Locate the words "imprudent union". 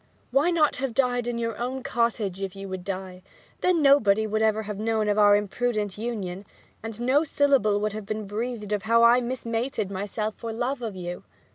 5.35-6.43